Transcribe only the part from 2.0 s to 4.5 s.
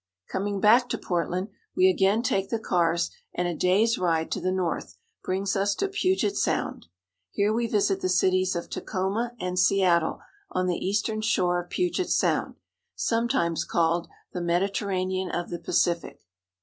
take the cars, and a day's ride to